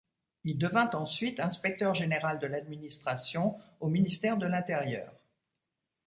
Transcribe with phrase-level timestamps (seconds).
[0.43, 5.13] Il devint ensuite Inspecteur Général de l'Administration au Ministère de l'Intérieur.